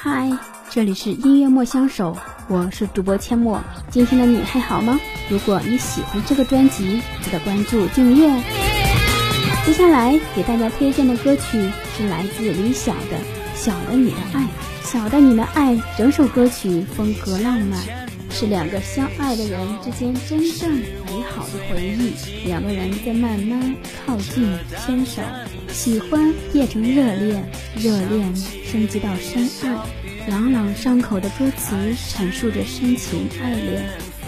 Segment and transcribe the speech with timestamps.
[0.00, 0.30] 嗨，
[0.70, 3.60] 这里是音乐莫相守，我是主播阡陌。
[3.90, 4.96] 今天的你还好吗？
[5.28, 8.28] 如果你喜欢这个专辑，记得关注订阅。
[9.66, 13.18] 接下来给大家推荐的歌曲是来自李晓的
[13.56, 14.42] 《小的你的爱》。
[14.84, 17.80] 小的你的爱，整首歌曲风格浪漫。
[18.30, 20.80] 是两个相爱的人之间真正
[21.38, 22.12] 好的回忆，
[22.46, 24.52] 两个人在慢慢靠近、
[24.84, 25.22] 牵手，
[25.70, 33.84] 喜欢变成热恋，热恋升级到深爱，朗朗上口的歌词阐述着深情爱恋，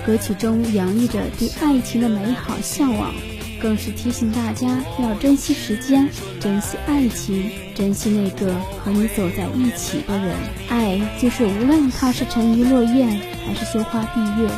[0.06, 3.12] 歌曲中洋溢着对爱情的美好向往。
[3.60, 6.08] 更是提醒大家要珍惜时间，
[6.40, 10.34] 珍惜爱情，珍惜那个和你走在一起的人。
[10.68, 14.48] 爱就是无论他是沉鱼落雁，还是羞花闭月，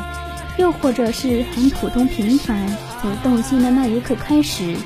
[0.59, 2.69] 又或者是很普通平凡。
[3.01, 4.77] 从动心的那一刻开始，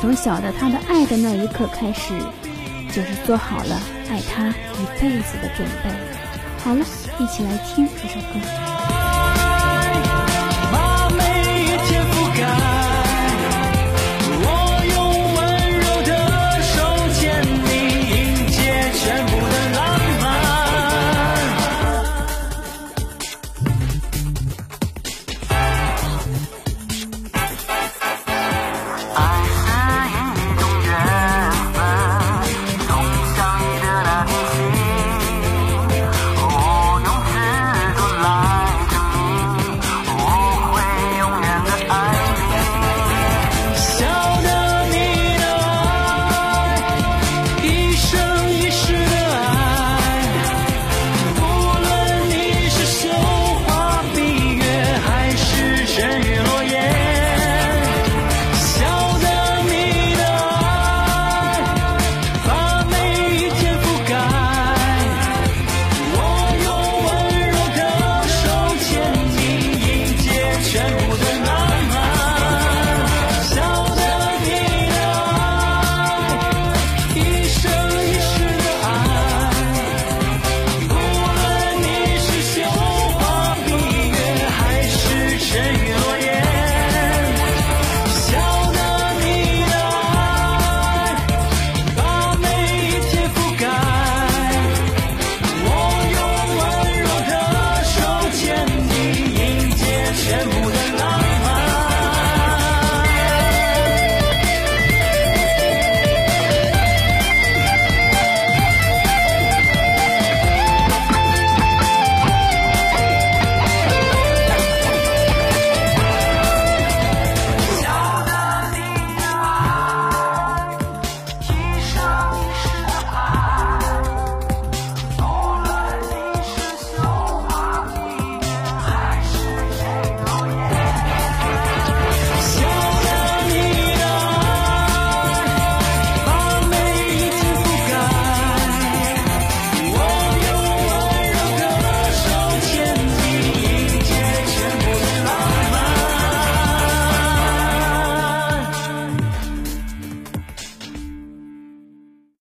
[0.00, 2.18] 从晓得他的爱的那一刻开始，
[2.88, 5.90] 就是做好了爱他一辈子的准备。
[6.64, 6.84] 好了，
[7.18, 8.40] 一起来听这首歌。